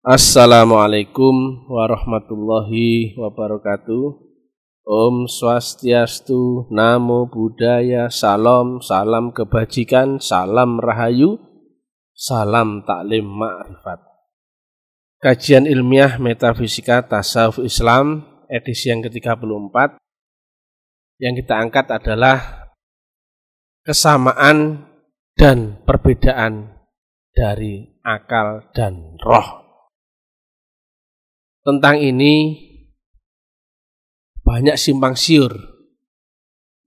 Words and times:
Assalamualaikum 0.00 1.68
warahmatullahi 1.68 3.12
wabarakatuh. 3.20 4.32
Om 4.80 5.28
Swastiastu, 5.28 6.72
Namo 6.72 7.28
Buddhaya, 7.28 8.08
Salam, 8.08 8.80
Salam 8.80 9.28
Kebajikan, 9.28 10.16
Salam 10.16 10.80
Rahayu, 10.80 11.36
Salam 12.16 12.80
Taklim 12.88 13.28
Ma'rifat. 13.28 14.00
Kajian 15.20 15.68
ilmiah 15.68 16.16
Metafisika 16.16 17.04
Tasawuf 17.04 17.60
Islam 17.60 18.24
edisi 18.48 18.88
yang 18.88 19.04
ke-34 19.04 20.00
yang 21.20 21.36
kita 21.36 21.60
angkat 21.60 21.92
adalah 21.92 22.72
kesamaan 23.84 24.88
dan 25.36 25.84
perbedaan 25.84 26.72
dari 27.36 28.00
akal 28.00 28.64
dan 28.72 29.20
roh. 29.20 29.59
Tentang 31.60 32.00
ini 32.00 32.56
banyak 34.40 34.76
simpang 34.80 35.14
siur. 35.14 35.52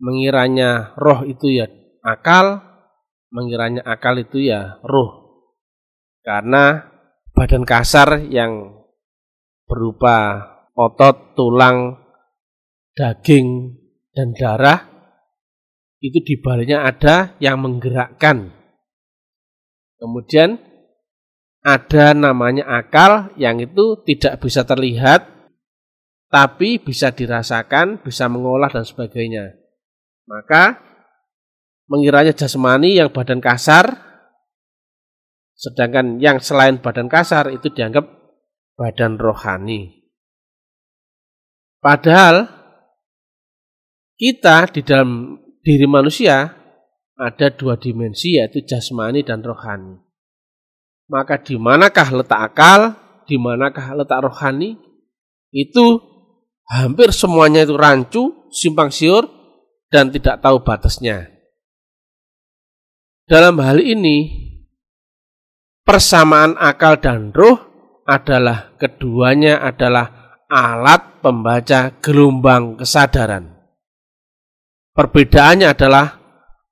Mengiranya 0.02 0.98
roh 1.00 1.24
itu 1.24 1.54
ya 1.54 1.70
akal, 2.04 2.60
mengiranya 3.32 3.86
akal 3.86 4.18
itu 4.20 4.42
ya 4.42 4.82
roh. 4.84 5.24
Karena 6.26 6.82
badan 7.32 7.64
kasar 7.64 8.26
yang 8.28 8.84
berupa 9.70 10.44
otot, 10.74 11.38
tulang, 11.38 12.02
daging, 12.98 13.80
dan 14.14 14.34
darah 14.38 14.94
itu 16.04 16.20
di 16.20 16.36
baliknya 16.36 16.84
ada 16.84 17.40
yang 17.40 17.64
menggerakkan. 17.64 18.52
Kemudian 19.96 20.60
ada 21.64 22.12
namanya 22.12 22.68
akal 22.68 23.32
yang 23.40 23.64
itu 23.64 24.04
tidak 24.04 24.44
bisa 24.44 24.68
terlihat 24.68 25.32
tapi 26.28 26.82
bisa 26.82 27.14
dirasakan, 27.14 28.04
bisa 28.04 28.28
mengolah 28.28 28.68
dan 28.68 28.84
sebagainya. 28.84 29.54
Maka 30.28 30.82
mengiranya 31.88 32.36
jasmani 32.36 33.00
yang 33.00 33.14
badan 33.16 33.40
kasar 33.40 33.96
sedangkan 35.54 36.20
yang 36.20 36.44
selain 36.44 36.84
badan 36.84 37.08
kasar 37.08 37.48
itu 37.48 37.72
dianggap 37.72 38.04
badan 38.76 39.16
rohani. 39.16 40.04
Padahal 41.80 42.52
kita 44.20 44.68
di 44.68 44.84
dalam 44.84 45.40
diri 45.64 45.88
manusia 45.88 46.52
ada 47.16 47.48
dua 47.56 47.80
dimensi 47.80 48.36
yaitu 48.36 48.68
jasmani 48.68 49.24
dan 49.24 49.40
rohani. 49.40 50.03
Maka 51.12 51.40
di 51.40 51.60
manakah 51.60 52.10
letak 52.16 52.42
akal, 52.54 52.82
di 53.28 53.36
manakah 53.36 53.96
letak 53.96 54.24
rohani? 54.24 54.80
Itu 55.54 56.00
hampir 56.68 57.12
semuanya 57.12 57.68
itu 57.68 57.76
rancu, 57.76 58.50
simpang 58.50 58.90
siur, 58.90 59.28
dan 59.92 60.10
tidak 60.10 60.42
tahu 60.42 60.64
batasnya. 60.64 61.30
Dalam 63.30 63.56
hal 63.62 63.80
ini, 63.80 64.32
persamaan 65.86 66.58
akal 66.60 67.00
dan 67.00 67.32
roh 67.32 67.60
adalah 68.04 68.76
keduanya 68.76 69.64
adalah 69.64 70.36
alat 70.52 71.24
pembaca 71.24 71.98
gelombang 72.04 72.76
kesadaran. 72.76 73.54
Perbedaannya 74.94 75.68
adalah 75.72 76.06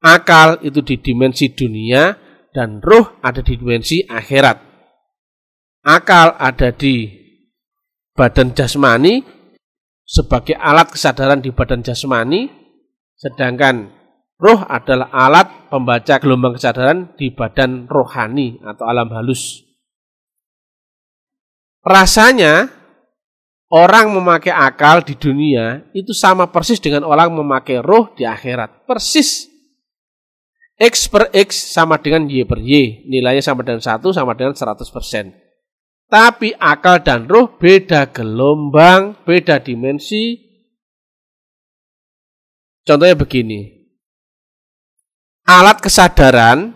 akal 0.04 0.62
itu 0.62 0.86
di 0.86 1.02
dimensi 1.02 1.50
dunia, 1.54 2.14
dan 2.52 2.84
ruh 2.84 3.20
ada 3.24 3.40
di 3.40 3.56
dimensi 3.56 4.04
akhirat. 4.04 4.58
Akal 5.82 6.38
ada 6.38 6.70
di 6.70 7.10
badan 8.14 8.54
jasmani 8.54 9.24
sebagai 10.06 10.60
alat 10.60 10.92
kesadaran 10.92 11.40
di 11.40 11.50
badan 11.56 11.82
jasmani, 11.82 12.52
sedangkan 13.16 13.90
ruh 14.38 14.62
adalah 14.68 15.10
alat 15.10 15.72
pembaca 15.72 16.20
gelombang 16.20 16.60
kesadaran 16.60 17.16
di 17.16 17.32
badan 17.32 17.88
rohani 17.88 18.60
atau 18.62 18.84
alam 18.86 19.08
halus. 19.16 19.64
Rasanya 21.82 22.70
orang 23.74 24.14
memakai 24.14 24.54
akal 24.54 25.02
di 25.02 25.18
dunia 25.18 25.82
itu 25.98 26.14
sama 26.14 26.52
persis 26.52 26.78
dengan 26.78 27.08
orang 27.08 27.34
memakai 27.34 27.82
roh 27.82 28.14
di 28.14 28.28
akhirat. 28.28 28.86
Persis 28.86 29.51
X 30.82 31.06
per 31.06 31.30
X 31.30 31.78
sama 31.78 32.02
dengan 32.02 32.26
Y 32.26 32.42
per 32.50 32.58
Y. 32.58 33.06
Nilainya 33.06 33.46
sama 33.46 33.62
dengan 33.62 33.86
1 33.86 34.02
sama 34.10 34.34
dengan 34.34 34.58
100%. 34.58 34.82
Tapi 36.10 36.58
akal 36.58 37.06
dan 37.06 37.30
roh 37.30 37.56
beda 37.62 38.10
gelombang, 38.10 39.22
beda 39.22 39.62
dimensi. 39.62 40.42
Contohnya 42.82 43.14
begini. 43.14 43.86
Alat 45.46 45.86
kesadaran 45.86 46.74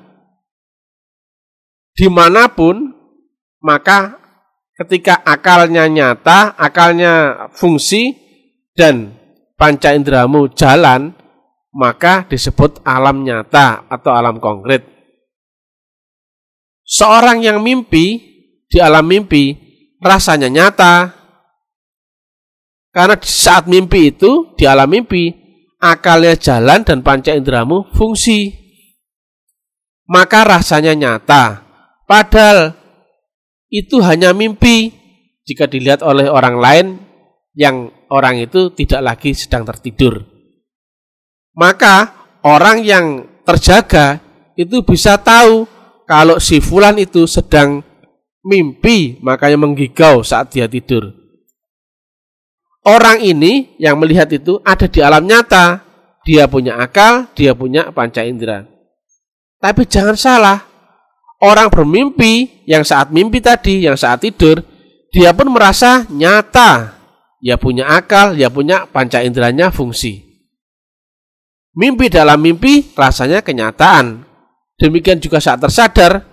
di 1.98 2.08
mana 2.12 2.48
pun 2.54 2.94
maka 3.66 4.22
ketika 4.78 5.24
akalnya 5.26 5.90
nyata, 5.90 6.54
akalnya 6.54 7.48
fungsi 7.56 8.14
dan 8.76 9.16
panca 9.56 9.96
inderamu 9.96 10.52
jalan, 10.52 11.16
maka 11.76 12.24
disebut 12.32 12.80
alam 12.88 13.28
nyata 13.28 13.84
atau 13.92 14.16
alam 14.16 14.40
konkret. 14.40 14.88
Seorang 16.88 17.44
yang 17.44 17.60
mimpi 17.60 18.24
di 18.72 18.80
alam 18.80 19.04
mimpi 19.04 19.52
rasanya 20.00 20.48
nyata. 20.48 21.12
Karena 22.96 23.20
saat 23.20 23.68
mimpi 23.68 24.16
itu 24.16 24.56
di 24.56 24.64
alam 24.64 24.88
mimpi 24.88 25.36
akalnya 25.84 26.40
jalan 26.40 26.88
dan 26.88 27.04
panca 27.04 27.36
inderamu 27.36 27.92
fungsi. 27.92 28.56
Maka 30.08 30.48
rasanya 30.48 30.96
nyata. 30.96 31.60
Padahal 32.08 32.72
itu 33.68 34.00
hanya 34.00 34.32
mimpi 34.32 34.96
jika 35.44 35.68
dilihat 35.68 36.06
oleh 36.06 36.32
orang 36.32 36.56
lain 36.56 36.88
yang 37.52 37.92
orang 38.08 38.40
itu 38.40 38.72
tidak 38.72 39.02
lagi 39.04 39.36
sedang 39.36 39.68
tertidur. 39.68 40.35
Maka 41.56 42.12
orang 42.44 42.84
yang 42.84 43.26
terjaga 43.48 44.20
itu 44.60 44.84
bisa 44.84 45.16
tahu 45.16 45.64
kalau 46.04 46.38
si 46.38 46.60
fulan 46.60 47.00
itu 47.00 47.24
sedang 47.26 47.82
mimpi, 48.46 49.18
makanya 49.24 49.58
menggigau 49.58 50.22
saat 50.22 50.54
dia 50.54 50.70
tidur. 50.70 51.16
Orang 52.86 53.18
ini 53.26 53.74
yang 53.82 53.98
melihat 53.98 54.30
itu 54.30 54.62
ada 54.62 54.86
di 54.86 55.02
alam 55.02 55.26
nyata. 55.26 55.82
Dia 56.22 56.46
punya 56.46 56.78
akal, 56.78 57.30
dia 57.34 57.54
punya 57.58 57.90
panca 57.90 58.22
indera. 58.26 58.66
Tapi 59.62 59.86
jangan 59.86 60.18
salah, 60.18 60.58
orang 61.42 61.70
bermimpi 61.70 62.66
yang 62.70 62.82
saat 62.86 63.10
mimpi 63.14 63.42
tadi, 63.42 63.86
yang 63.86 63.98
saat 63.98 64.22
tidur, 64.22 64.62
dia 65.14 65.34
pun 65.34 65.50
merasa 65.54 66.06
nyata. 66.10 66.98
Dia 67.42 67.62
punya 67.62 67.90
akal, 67.94 68.34
dia 68.34 68.50
punya 68.50 68.90
panca 68.90 69.22
inderanya 69.22 69.70
fungsi. 69.70 70.35
Mimpi 71.76 72.08
dalam 72.08 72.40
mimpi 72.40 72.96
rasanya 72.96 73.44
kenyataan. 73.44 74.24
Demikian 74.80 75.20
juga 75.20 75.44
saat 75.44 75.60
tersadar, 75.60 76.24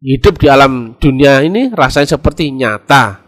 hidup 0.00 0.40
di 0.40 0.46
alam 0.48 0.96
dunia 0.96 1.44
ini 1.44 1.72
rasanya 1.72 2.16
seperti 2.16 2.52
nyata. 2.52 3.20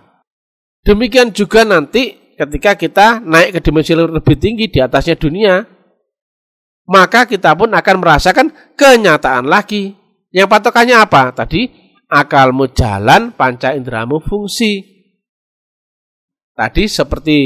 Demikian 0.85 1.37
juga 1.37 1.65
nanti 1.69 2.33
ketika 2.37 2.73
kita 2.77 3.07
naik 3.21 3.57
ke 3.57 3.61
dimensi 3.61 3.93
lebih 3.93 4.37
tinggi 4.41 4.73
di 4.73 4.81
atasnya 4.81 5.17
dunia, 5.21 5.61
maka 6.89 7.29
kita 7.29 7.53
pun 7.53 7.77
akan 7.77 7.97
merasakan 8.01 8.49
kenyataan 8.73 9.45
lagi. 9.45 9.93
Yang 10.33 10.49
patokannya 10.49 10.97
apa? 10.97 11.37
Tadi 11.37 11.69
akalmu 12.09 12.73
jalan, 12.73 13.37
panca 13.37 13.77
inderamu 13.77 14.23
fungsi. 14.25 14.81
Tadi 16.57 16.85
seperti 16.89 17.39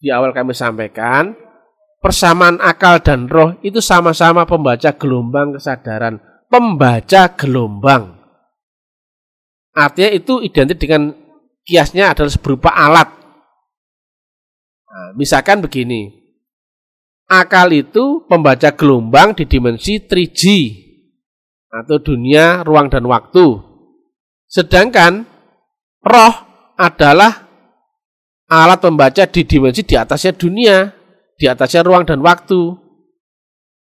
di 0.00 0.08
awal 0.10 0.34
kami 0.34 0.54
sampaikan, 0.56 1.34
persamaan 2.00 2.58
akal 2.58 2.98
dan 3.04 3.28
roh 3.28 3.60
itu 3.60 3.78
sama-sama 3.78 4.48
pembaca 4.48 4.96
gelombang 4.96 5.54
kesadaran, 5.54 6.18
pembaca 6.48 7.36
gelombang. 7.36 8.16
Artinya 9.76 10.10
itu 10.10 10.42
identik 10.42 10.80
dengan 10.82 11.14
kiasnya 11.62 12.10
adalah 12.10 12.32
berupa 12.42 12.74
alat. 12.74 13.08
Nah, 14.90 15.10
misalkan 15.14 15.62
begini, 15.62 16.10
akal 17.30 17.70
itu 17.70 18.26
pembaca 18.26 18.74
gelombang 18.74 19.38
di 19.38 19.46
dimensi 19.46 20.02
3G 20.02 20.42
atau 21.70 22.02
dunia 22.02 22.66
ruang 22.66 22.90
dan 22.90 23.06
waktu. 23.06 23.62
Sedangkan 24.50 25.22
roh 26.02 26.34
adalah 26.74 27.46
alat 28.50 28.82
pembaca 28.82 29.22
di 29.30 29.46
dimensi 29.46 29.86
di 29.86 29.94
atasnya 29.94 30.34
dunia 30.34 30.99
di 31.40 31.48
atasnya 31.48 31.80
ruang 31.80 32.04
dan 32.04 32.20
waktu 32.20 32.76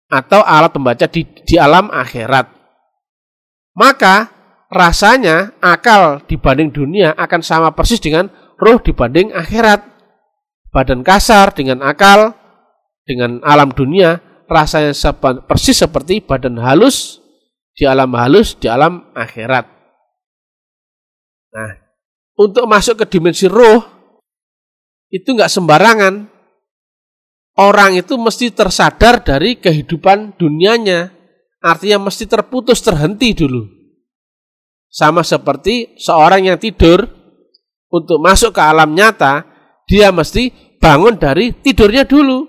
atau 0.08 0.40
alat 0.40 0.72
pembaca 0.72 1.04
di, 1.12 1.28
di 1.44 1.60
alam 1.60 1.92
akhirat. 1.92 2.48
Maka 3.76 4.32
rasanya 4.72 5.52
akal 5.60 6.24
dibanding 6.24 6.72
dunia 6.72 7.12
akan 7.20 7.44
sama 7.44 7.76
persis 7.76 8.00
dengan 8.00 8.32
roh 8.56 8.80
dibanding 8.80 9.36
akhirat. 9.36 9.84
Badan 10.72 11.04
kasar 11.04 11.52
dengan 11.52 11.84
akal, 11.84 12.32
dengan 13.04 13.44
alam 13.44 13.76
dunia, 13.76 14.24
rasanya 14.48 14.96
persis 15.44 15.84
seperti 15.84 16.24
badan 16.24 16.56
halus 16.64 17.20
di 17.76 17.84
alam 17.84 18.16
halus, 18.16 18.56
di 18.56 18.72
alam 18.72 19.12
akhirat. 19.12 19.68
Nah, 21.52 21.72
untuk 22.40 22.64
masuk 22.72 23.04
ke 23.04 23.06
dimensi 23.12 23.52
roh, 23.52 23.84
itu 25.12 25.28
nggak 25.28 25.52
sembarangan. 25.52 26.31
Orang 27.60 28.00
itu 28.00 28.16
mesti 28.16 28.52
tersadar 28.54 29.22
dari 29.24 29.60
kehidupan 29.60 30.40
dunianya. 30.40 31.12
Artinya 31.62 32.10
mesti 32.10 32.26
terputus, 32.26 32.82
terhenti 32.82 33.38
dulu 33.38 33.82
sama 34.92 35.24
seperti 35.24 35.96
seorang 35.96 36.52
yang 36.52 36.60
tidur 36.60 37.08
untuk 37.88 38.20
masuk 38.20 38.52
ke 38.52 38.62
alam 38.62 38.92
nyata, 38.92 39.48
dia 39.88 40.12
mesti 40.12 40.52
bangun 40.84 41.16
dari 41.16 41.56
tidurnya 41.56 42.04
dulu. 42.04 42.44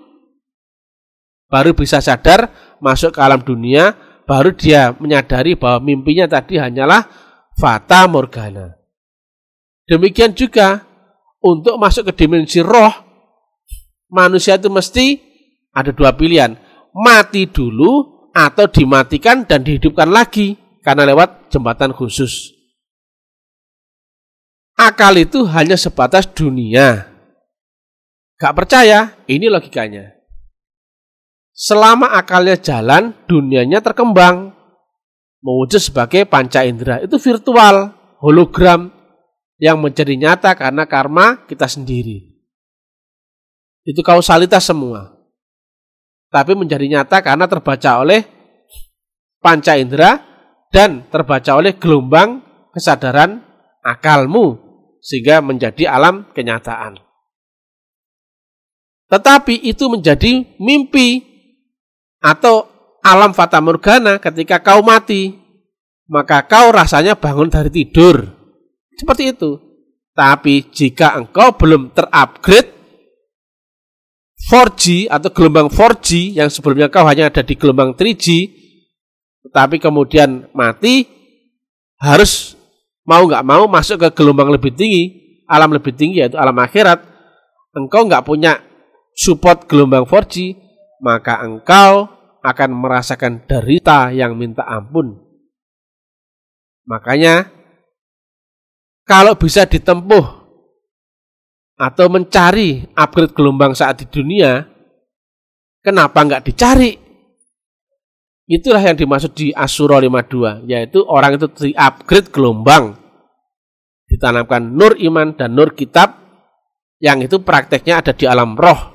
Baru 1.47 1.71
bisa 1.71 2.03
sadar 2.03 2.51
masuk 2.83 3.15
ke 3.15 3.19
alam 3.23 3.39
dunia, 3.39 3.95
baru 4.27 4.51
dia 4.51 4.91
menyadari 4.99 5.55
bahwa 5.55 5.79
mimpinya 5.87 6.27
tadi 6.27 6.59
hanyalah 6.59 7.07
fata 7.55 8.11
morgana. 8.11 8.75
Demikian 9.87 10.35
juga 10.35 10.83
untuk 11.39 11.79
masuk 11.79 12.11
ke 12.11 12.23
dimensi 12.23 12.59
roh, 12.59 12.91
manusia 14.13 14.61
itu 14.61 14.69
mesti 14.69 15.17
ada 15.73 15.89
dua 15.89 16.13
pilihan, 16.13 16.53
mati 16.93 17.49
dulu 17.49 18.29
atau 18.29 18.69
dimatikan 18.69 19.49
dan 19.49 19.65
dihidupkan 19.65 20.13
lagi 20.13 20.53
karena 20.85 21.09
lewat 21.09 21.49
jembatan 21.49 21.89
khusus. 21.89 22.53
Akal 24.77 25.17
itu 25.17 25.45
hanya 25.49 25.77
sebatas 25.77 26.29
dunia. 26.29 27.09
Gak 28.37 28.53
percaya, 28.57 29.17
ini 29.29 29.49
logikanya. 29.49 30.13
Selama 31.53 32.17
akalnya 32.17 32.57
jalan, 32.57 33.13
dunianya 33.29 33.85
terkembang. 33.85 34.57
Mewujud 35.45 35.77
sebagai 35.77 36.25
panca 36.25 36.65
indera. 36.65 36.97
Itu 37.05 37.21
virtual, 37.21 37.93
hologram, 38.17 38.89
yang 39.61 39.77
menjadi 39.77 40.17
nyata 40.17 40.57
karena 40.57 40.89
karma 40.89 41.45
kita 41.45 41.69
sendiri. 41.69 42.32
Itu 43.83 43.99
kausalitas 43.99 44.63
semua. 44.63 45.11
Tapi 46.31 46.55
menjadi 46.55 46.87
nyata 46.87 47.21
karena 47.21 47.45
terbaca 47.45 48.01
oleh 48.01 48.25
panca 49.43 49.77
indera 49.77 50.17
dan 50.73 51.05
terbaca 51.11 51.59
oleh 51.59 51.77
gelombang 51.77 52.41
kesadaran 52.73 53.43
akalmu 53.85 54.57
sehingga 55.03 55.43
menjadi 55.43 55.93
alam 55.93 56.31
kenyataan. 56.31 56.97
Tetapi 59.11 59.61
itu 59.67 59.85
menjadi 59.91 60.57
mimpi 60.57 61.21
atau 62.23 62.65
alam 63.03 63.35
fata 63.35 63.59
morgana 63.59 64.17
ketika 64.17 64.63
kau 64.63 64.81
mati, 64.81 65.37
maka 66.07 66.47
kau 66.47 66.71
rasanya 66.71 67.19
bangun 67.19 67.51
dari 67.51 67.69
tidur. 67.69 68.25
Seperti 68.95 69.35
itu. 69.35 69.59
Tapi 70.15 70.71
jika 70.71 71.19
engkau 71.19 71.53
belum 71.59 71.91
terupgrade 71.93 72.82
4G 74.51 75.07
atau 75.07 75.29
gelombang 75.31 75.71
4G 75.71 76.35
yang 76.35 76.51
sebelumnya 76.51 76.91
kau 76.91 77.07
hanya 77.07 77.31
ada 77.31 77.39
di 77.39 77.55
gelombang 77.55 77.95
3G, 77.95 78.51
tetapi 79.47 79.79
kemudian 79.79 80.51
mati 80.51 81.07
harus 81.99 82.59
mau 83.07 83.23
nggak 83.23 83.43
mau 83.47 83.63
masuk 83.71 84.03
ke 84.03 84.09
gelombang 84.19 84.51
lebih 84.51 84.75
tinggi, 84.75 85.03
alam 85.47 85.71
lebih 85.71 85.95
tinggi 85.95 86.19
yaitu 86.19 86.35
alam 86.35 86.55
akhirat, 86.59 86.99
engkau 87.71 88.03
nggak 88.03 88.27
punya 88.27 88.59
support 89.15 89.63
gelombang 89.65 90.03
4G, 90.03 90.59
maka 90.99 91.39
engkau 91.39 92.11
akan 92.43 92.69
merasakan 92.75 93.47
derita 93.47 94.11
yang 94.11 94.35
minta 94.35 94.67
ampun. 94.67 95.15
Makanya 96.83 97.47
kalau 99.07 99.39
bisa 99.39 99.63
ditempuh 99.63 100.42
atau 101.77 102.05
mencari 102.09 102.85
upgrade 102.93 103.33
gelombang 103.33 103.73
saat 103.73 104.01
di 104.01 104.05
dunia, 104.09 104.63
kenapa 105.81 106.21
nggak 106.21 106.45
dicari? 106.45 106.91
Itulah 108.43 108.83
yang 108.83 108.99
dimaksud 108.99 109.31
di 109.33 109.55
Asura 109.55 110.03
52, 110.03 110.67
yaitu 110.67 110.99
orang 111.07 111.39
itu 111.39 111.47
di-upgrade 111.47 112.29
gelombang. 112.29 112.99
Ditanamkan 114.03 114.75
nur 114.75 114.99
iman 114.99 115.31
dan 115.33 115.55
nur 115.55 115.71
kitab, 115.73 116.19
yang 116.99 117.23
itu 117.23 117.39
prakteknya 117.39 118.03
ada 118.03 118.11
di 118.11 118.27
alam 118.27 118.53
roh. 118.59 118.93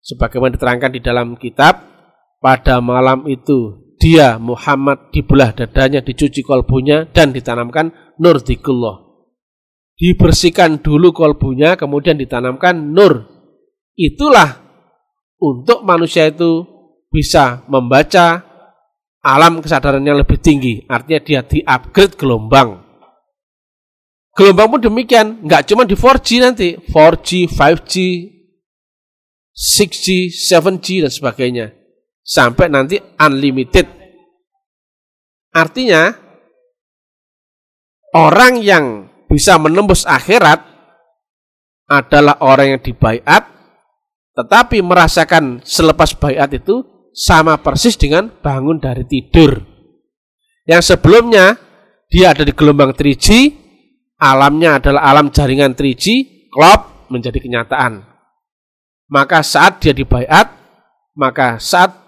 Sebagaimana 0.00 0.56
diterangkan 0.56 0.90
di 0.96 1.00
dalam 1.04 1.36
kitab, 1.36 1.84
pada 2.40 2.80
malam 2.80 3.28
itu 3.28 3.92
dia 4.00 4.40
Muhammad 4.40 5.12
dibelah 5.12 5.52
dadanya, 5.52 6.00
dicuci 6.00 6.40
kolbunya, 6.40 7.04
dan 7.12 7.36
ditanamkan 7.36 8.16
nur 8.16 8.40
dikullah. 8.40 9.07
Dibersihkan 9.98 10.78
dulu 10.78 11.10
kolbunya, 11.10 11.74
kemudian 11.74 12.14
ditanamkan 12.14 12.94
nur. 12.94 13.26
Itulah 13.98 14.62
untuk 15.42 15.82
manusia 15.82 16.30
itu 16.30 16.62
bisa 17.10 17.66
membaca 17.66 18.46
alam 19.18 19.58
kesadaran 19.58 20.06
yang 20.06 20.22
lebih 20.22 20.38
tinggi. 20.38 20.86
Artinya 20.86 21.20
dia 21.26 21.40
di-upgrade 21.42 22.14
gelombang. 22.14 22.78
Gelombang 24.38 24.78
pun 24.78 24.80
demikian, 24.86 25.42
nggak 25.42 25.66
cuma 25.66 25.82
di 25.82 25.98
4G 25.98 26.28
nanti, 26.38 26.68
4G, 26.78 27.50
5G, 27.50 27.94
6G, 29.58 30.30
7G 30.30 31.02
dan 31.02 31.10
sebagainya. 31.10 31.66
Sampai 32.22 32.70
nanti 32.70 33.02
unlimited. 33.18 33.90
Artinya 35.50 36.14
orang 38.14 38.62
yang 38.62 39.07
bisa 39.28 39.60
menembus 39.60 40.08
akhirat 40.08 40.64
adalah 41.88 42.40
orang 42.40 42.76
yang 42.76 42.82
dibaiat 42.82 43.58
tetapi 44.38 44.78
merasakan 44.86 45.58
selepas 45.66 46.14
baiat 46.14 46.54
itu 46.54 46.86
sama 47.10 47.58
persis 47.58 47.98
dengan 47.98 48.30
bangun 48.30 48.78
dari 48.78 49.02
tidur. 49.02 49.58
Yang 50.62 50.94
sebelumnya 50.94 51.58
dia 52.06 52.30
ada 52.30 52.46
di 52.46 52.54
gelombang 52.54 52.94
3G, 52.94 53.50
alamnya 54.22 54.78
adalah 54.78 55.10
alam 55.10 55.34
jaringan 55.34 55.74
3G, 55.74 56.04
klop 56.54 57.10
menjadi 57.10 57.42
kenyataan. 57.42 58.06
Maka 59.10 59.42
saat 59.42 59.82
dia 59.82 59.90
dibayat, 59.90 60.54
maka 61.18 61.58
saat 61.58 61.98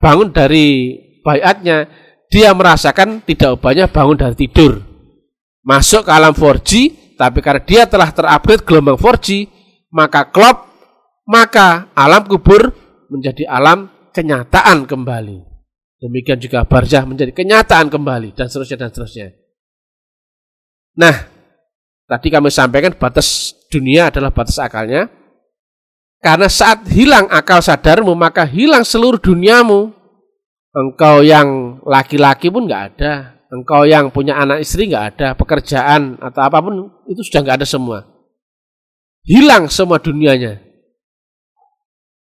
bangun 0.00 0.32
dari 0.32 0.96
bayatnya, 1.20 1.92
dia 2.32 2.56
merasakan 2.56 3.20
tidak 3.20 3.60
ubahnya 3.60 3.84
bangun 3.90 4.16
dari 4.16 4.32
tidur. 4.38 4.85
Masuk 5.66 6.06
ke 6.06 6.12
alam 6.14 6.30
4G, 6.30 6.70
tapi 7.18 7.42
karena 7.42 7.62
dia 7.66 7.82
telah 7.90 8.14
terupgrade 8.14 8.62
gelombang 8.62 8.94
4G, 8.94 9.50
maka 9.90 10.30
klop, 10.30 10.70
maka 11.26 11.90
alam 11.90 12.22
kubur 12.22 12.70
menjadi 13.10 13.50
alam 13.50 13.90
kenyataan 14.14 14.86
kembali. 14.86 15.42
Demikian 15.98 16.38
juga 16.38 16.62
barzah 16.62 17.02
menjadi 17.02 17.34
kenyataan 17.34 17.90
kembali 17.90 18.36
dan 18.38 18.46
seterusnya 18.46 18.78
dan 18.78 18.88
seterusnya. 18.94 19.28
Nah, 20.96 21.16
tadi 22.06 22.28
kami 22.30 22.48
sampaikan 22.48 22.94
batas 22.94 23.58
dunia 23.66 24.14
adalah 24.14 24.30
batas 24.30 24.62
akalnya. 24.62 25.10
Karena 26.22 26.46
saat 26.46 26.86
hilang 26.88 27.26
akal 27.26 27.58
sadarmu, 27.58 28.14
maka 28.14 28.46
hilang 28.46 28.86
seluruh 28.86 29.18
duniamu. 29.20 29.92
Engkau 30.76 31.24
yang 31.24 31.80
laki-laki 31.82 32.52
pun 32.52 32.68
nggak 32.68 32.84
ada. 32.92 33.35
Engkau 33.46 33.86
yang 33.86 34.10
punya 34.10 34.38
anak 34.38 34.62
istri 34.66 34.90
nggak 34.90 35.04
ada. 35.16 35.28
Pekerjaan 35.38 36.18
atau 36.18 36.40
apa 36.42 36.58
pun 36.58 36.90
itu 37.06 37.22
sudah 37.22 37.40
nggak 37.46 37.58
ada 37.62 37.68
semua. 37.68 38.02
Hilang 39.26 39.70
semua 39.70 39.98
dunianya 39.98 40.66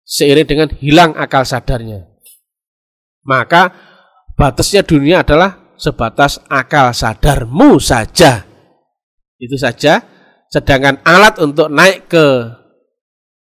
seiring 0.08 0.48
dengan 0.48 0.68
hilang 0.80 1.12
akal 1.12 1.44
sadarnya. 1.44 2.08
Maka 3.28 3.76
batasnya 4.32 4.80
dunia 4.80 5.20
adalah 5.20 5.76
sebatas 5.76 6.40
akal 6.48 6.96
sadarmu 6.96 7.76
saja. 7.76 8.48
Itu 9.36 9.60
saja. 9.60 10.00
Sedangkan 10.48 11.04
alat 11.04 11.36
untuk 11.44 11.68
naik 11.68 12.08
ke 12.08 12.24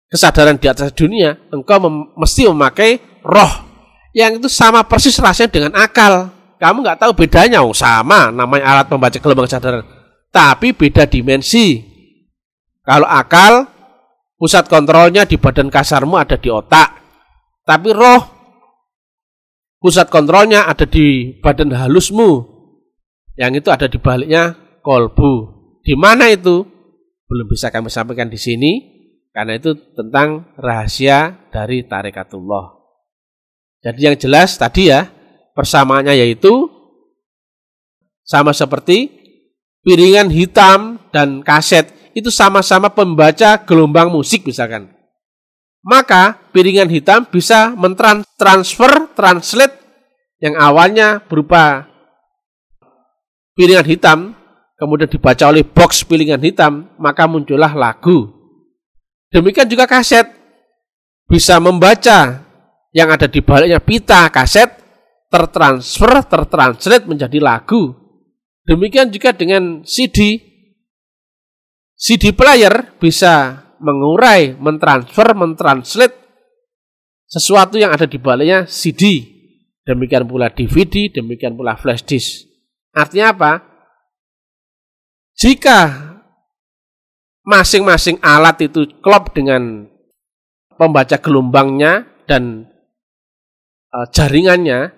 kesadaran 0.09 0.57
di 0.57 0.65
atas 0.65 0.97
dunia, 0.97 1.37
engkau 1.53 1.77
mem 1.77 2.17
mesti 2.17 2.49
memakai 2.49 3.21
roh 3.21 3.69
yang 4.17 4.41
itu 4.41 4.49
sama 4.49 4.81
persis 4.89 5.21
rasanya 5.21 5.53
dengan 5.53 5.73
akal. 5.77 6.33
Kamu 6.57 6.81
nggak 6.81 7.01
tahu 7.05 7.13
bedanya, 7.13 7.61
oh 7.61 7.77
sama 7.77 8.33
namanya 8.33 8.65
alat 8.73 8.87
membaca 8.89 9.19
gelombang 9.21 9.45
kesadaran, 9.45 9.85
tapi 10.33 10.73
beda 10.73 11.05
dimensi. 11.05 11.85
Kalau 12.87 13.05
akal 13.05 13.77
Pusat 14.37 14.69
kontrolnya 14.69 15.25
di 15.25 15.41
badan 15.41 15.73
kasarmu 15.73 16.21
ada 16.21 16.37
di 16.37 16.53
otak. 16.53 16.93
Tapi 17.65 17.89
roh 17.91 18.23
pusat 19.81 20.13
kontrolnya 20.13 20.69
ada 20.69 20.85
di 20.85 21.41
badan 21.41 21.73
halusmu. 21.73 22.45
Yang 23.41 23.65
itu 23.65 23.69
ada 23.73 23.89
di 23.89 23.97
baliknya 23.97 24.53
kolbu. 24.85 25.35
Di 25.81 25.97
mana 25.97 26.29
itu? 26.29 26.69
Belum 27.27 27.49
bisa 27.49 27.73
kami 27.73 27.89
sampaikan 27.91 28.29
di 28.29 28.39
sini 28.39 28.73
karena 29.33 29.59
itu 29.59 29.75
tentang 29.97 30.53
rahasia 30.61 31.49
dari 31.51 31.85
tarikatullah. 31.89 32.77
Jadi 33.83 34.01
yang 34.05 34.17
jelas 34.21 34.57
tadi 34.61 34.93
ya, 34.93 35.11
persamaannya 35.57 36.13
yaitu 36.13 36.69
sama 38.21 38.53
seperti 38.53 39.09
piringan 39.81 40.29
hitam 40.29 41.01
dan 41.09 41.41
kaset 41.41 41.89
itu 42.13 42.29
sama-sama 42.29 42.93
pembaca 42.93 43.57
gelombang 43.65 44.13
musik 44.13 44.45
misalkan. 44.45 44.93
Maka 45.87 46.51
piringan 46.51 46.91
hitam 46.91 47.25
bisa 47.31 47.73
mentransfer, 47.79 49.15
translate 49.15 49.79
yang 50.43 50.59
awalnya 50.59 51.23
berupa 51.23 51.87
piringan 53.55 53.87
hitam, 53.87 54.19
kemudian 54.75 55.09
dibaca 55.09 55.47
oleh 55.47 55.63
box 55.63 56.03
piringan 56.05 56.43
hitam, 56.43 56.91
maka 56.99 57.25
muncullah 57.31 57.71
lagu. 57.71 58.29
Demikian 59.31 59.71
juga 59.71 59.87
kaset 59.87 60.27
bisa 61.31 61.63
membaca 61.63 62.43
yang 62.91 63.09
ada 63.13 63.31
di 63.31 63.39
baliknya 63.39 63.79
pita 63.79 64.27
kaset 64.35 64.75
tertransfer, 65.37 66.25
tertranslate 66.25 67.05
menjadi 67.05 67.37
lagu. 67.45 67.93
Demikian 68.64 69.12
juga 69.12 69.37
dengan 69.37 69.85
CD 69.85 70.40
CD 71.97 72.37
player 72.37 72.97
bisa 73.00 73.64
mengurai, 73.81 74.52
mentransfer, 74.52 75.33
mentranslate 75.33 76.16
sesuatu 77.25 77.81
yang 77.81 77.93
ada 77.93 78.05
di 78.05 78.21
baliknya 78.21 78.69
CD. 78.69 79.25
Demikian 79.81 80.28
pula 80.28 80.52
DVD, 80.52 81.09
demikian 81.09 81.57
pula 81.57 81.78
flash 81.81 82.05
disk. 82.05 82.45
Artinya 82.93 83.33
apa? 83.33 83.52
Jika 85.37 85.78
masing-masing 87.47 88.21
alat 88.21 88.61
itu 88.66 88.88
klop 89.00 89.33
dengan 89.33 89.87
pembaca 90.75 91.16
gelombangnya 91.21 92.09
dan 92.26 92.66
e, 93.93 93.99
jaringannya 94.11 94.96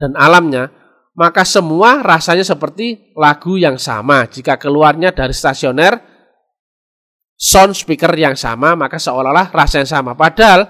dan 0.00 0.16
alamnya, 0.16 0.72
maka 1.12 1.44
semua 1.44 2.00
rasanya 2.00 2.42
seperti 2.42 3.12
lagu 3.12 3.60
yang 3.60 3.76
sama. 3.76 4.24
Jika 4.24 4.56
keluarnya 4.56 5.12
dari 5.12 5.36
stasioner, 5.36 6.00
sound 7.36 7.76
speaker 7.76 8.08
yang 8.16 8.32
sama, 8.32 8.72
maka 8.72 8.96
seolah-olah 8.96 9.52
rasa 9.52 9.84
yang 9.84 9.90
sama. 9.90 10.16
Padahal 10.16 10.64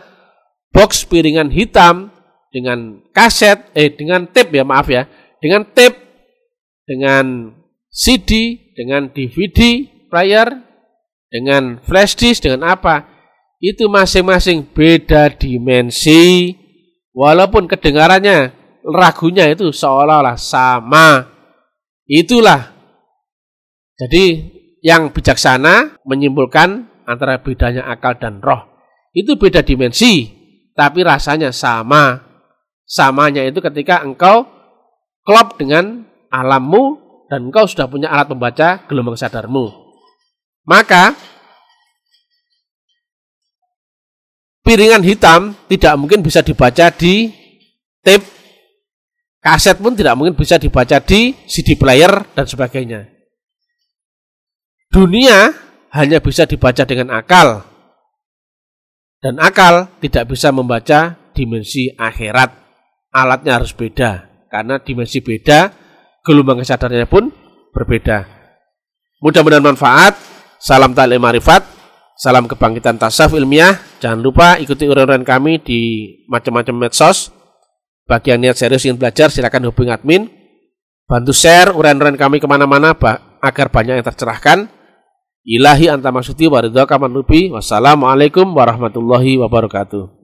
box 0.75 1.07
piringan 1.07 1.55
hitam 1.55 2.11
dengan 2.51 2.99
kaset, 3.15 3.71
eh 3.79 3.95
dengan 3.95 4.27
tape 4.27 4.51
ya 4.51 4.67
maaf 4.67 4.91
ya, 4.91 5.07
dengan 5.39 5.63
tape, 5.71 5.99
dengan 6.83 7.55
CD, 7.91 8.59
dengan 8.75 9.07
DVD 9.11 9.87
player, 10.11 10.51
dengan 11.31 11.79
flash 11.87 12.19
disk, 12.19 12.43
dengan 12.43 12.75
apa? 12.75 13.07
Itu 13.63 13.87
masing-masing 13.87 14.67
beda 14.75 15.31
dimensi, 15.39 16.55
walaupun 17.15 17.71
kedengarannya 17.71 18.60
ragunya 18.85 19.49
itu 19.49 19.71
seolah-olah 19.71 20.37
sama. 20.37 21.27
Itulah. 22.09 22.73
Jadi 24.01 24.25
yang 24.81 25.13
bijaksana 25.13 26.01
menyimpulkan 26.09 26.89
antara 27.05 27.41
bedanya 27.41 27.87
akal 27.87 28.17
dan 28.17 28.41
roh. 28.41 28.67
Itu 29.13 29.37
beda 29.37 29.61
dimensi, 29.61 30.31
tapi 30.73 31.05
rasanya 31.05 31.53
sama. 31.53 32.23
Samanya 32.89 33.47
itu 33.47 33.63
ketika 33.63 34.03
engkau 34.03 34.49
klop 35.23 35.61
dengan 35.61 36.07
alammu 36.33 36.99
dan 37.31 37.51
engkau 37.51 37.69
sudah 37.69 37.87
punya 37.87 38.11
alat 38.11 38.27
membaca 38.33 38.83
gelombang 38.91 39.15
sadarmu. 39.15 39.71
Maka 40.67 41.15
piringan 44.67 45.07
hitam 45.07 45.55
tidak 45.71 45.95
mungkin 45.99 46.23
bisa 46.23 46.43
dibaca 46.43 46.91
di 46.91 47.31
tape 48.03 48.40
kaset 49.41 49.77
pun 49.81 49.97
tidak 49.97 50.15
mungkin 50.17 50.37
bisa 50.37 50.61
dibaca 50.61 51.01
di 51.01 51.35
CD 51.49 51.75
player 51.75 52.31
dan 52.37 52.45
sebagainya. 52.45 53.09
Dunia 54.93 55.55
hanya 55.97 56.19
bisa 56.23 56.47
dibaca 56.47 56.83
dengan 56.87 57.11
akal. 57.15 57.67
Dan 59.21 59.37
akal 59.37 59.93
tidak 60.01 60.33
bisa 60.33 60.49
membaca 60.51 61.19
dimensi 61.37 61.93
akhirat. 61.93 62.57
Alatnya 63.13 63.61
harus 63.61 63.75
beda. 63.75 64.29
Karena 64.51 64.81
dimensi 64.83 65.23
beda, 65.23 65.71
gelombang 66.25 66.63
kesadarannya 66.63 67.07
pun 67.07 67.31
berbeda. 67.71 68.27
Mudah-mudahan 69.21 69.63
manfaat. 69.63 70.17
Salam 70.61 70.93
ta'lim 70.97 71.21
marifat. 71.21 71.63
Salam 72.17 72.45
kebangkitan 72.45 73.01
tasawuf 73.01 73.39
ilmiah. 73.39 73.79
Jangan 74.03 74.21
lupa 74.21 74.49
ikuti 74.61 74.85
uraian 74.85 75.25
kami 75.25 75.61
di 75.63 75.81
macam-macam 76.29 76.89
medsos. 76.89 77.33
Bagi 78.11 78.35
yang 78.35 78.43
niat 78.43 78.59
serius 78.59 78.83
ingin 78.83 78.99
belajar, 78.99 79.31
silakan 79.31 79.71
hubungi 79.71 79.95
admin. 79.95 80.27
Bantu 81.07 81.31
share 81.31 81.71
uraian-uraian 81.71 82.19
kami 82.19 82.43
ke 82.43 82.47
mana-mana 82.51 82.91
agar 83.39 83.67
banyak 83.71 84.03
yang 84.03 84.07
tercerahkan. 84.07 84.67
Ilahi 85.47 85.95
anta 85.95 86.11
waridhaka 86.51 86.99
manubi. 86.99 87.55
Wassalamualaikum 87.55 88.51
warahmatullahi 88.51 89.39
wabarakatuh. 89.39 90.20